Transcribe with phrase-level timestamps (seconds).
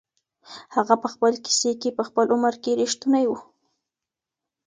[0.75, 3.33] هغه په خپل کیسې کي په خپل عمر کي رښتونی و.